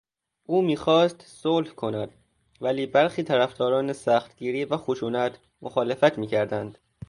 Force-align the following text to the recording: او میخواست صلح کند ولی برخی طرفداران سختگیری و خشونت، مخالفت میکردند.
او 0.45 0.61
میخواست 0.61 1.23
صلح 1.27 1.69
کند 1.69 2.11
ولی 2.61 2.85
برخی 2.85 3.23
طرفداران 3.23 3.93
سختگیری 3.93 4.65
و 4.65 4.77
خشونت، 4.77 5.39
مخالفت 5.61 6.17
میکردند. 6.17 6.77